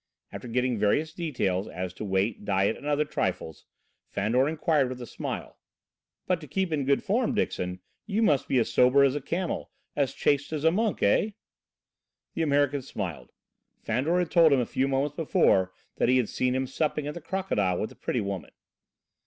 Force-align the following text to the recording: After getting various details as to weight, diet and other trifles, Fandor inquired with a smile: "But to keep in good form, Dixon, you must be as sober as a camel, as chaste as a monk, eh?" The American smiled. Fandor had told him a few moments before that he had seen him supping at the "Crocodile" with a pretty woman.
After 0.31 0.47
getting 0.47 0.79
various 0.79 1.13
details 1.13 1.67
as 1.67 1.93
to 1.93 2.03
weight, 2.03 2.43
diet 2.43 2.75
and 2.75 2.87
other 2.87 3.05
trifles, 3.05 3.65
Fandor 4.09 4.49
inquired 4.49 4.89
with 4.89 4.99
a 4.99 5.05
smile: 5.05 5.59
"But 6.25 6.41
to 6.41 6.47
keep 6.47 6.71
in 6.73 6.85
good 6.85 7.03
form, 7.03 7.35
Dixon, 7.35 7.81
you 8.07 8.23
must 8.23 8.47
be 8.47 8.57
as 8.57 8.73
sober 8.73 9.03
as 9.03 9.13
a 9.15 9.21
camel, 9.21 9.69
as 9.95 10.15
chaste 10.15 10.51
as 10.53 10.63
a 10.63 10.71
monk, 10.71 11.03
eh?" 11.03 11.33
The 12.33 12.41
American 12.41 12.81
smiled. 12.81 13.31
Fandor 13.83 14.17
had 14.17 14.31
told 14.31 14.51
him 14.51 14.59
a 14.59 14.65
few 14.65 14.87
moments 14.87 15.15
before 15.15 15.71
that 15.97 16.09
he 16.09 16.17
had 16.17 16.29
seen 16.29 16.55
him 16.55 16.65
supping 16.65 17.05
at 17.05 17.13
the 17.13 17.21
"Crocodile" 17.21 17.77
with 17.77 17.91
a 17.91 17.95
pretty 17.95 18.21
woman. 18.21 18.49